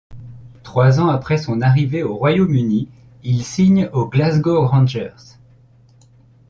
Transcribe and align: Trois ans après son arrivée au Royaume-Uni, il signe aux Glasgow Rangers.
Trois 0.63 0.99
ans 0.99 1.09
après 1.09 1.37
son 1.37 1.61
arrivée 1.61 2.01
au 2.01 2.15
Royaume-Uni, 2.17 2.89
il 3.21 3.43
signe 3.43 3.85
aux 3.93 4.07
Glasgow 4.09 4.65
Rangers. 4.65 5.13